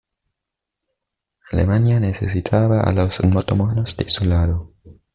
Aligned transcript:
Alemania 1.51 1.99
necesitaba 1.99 2.81
a 2.81 2.91
los 2.91 3.19
otomanos 3.19 3.95
de 3.97 4.09
su 4.09 4.25
lado. 4.25 4.73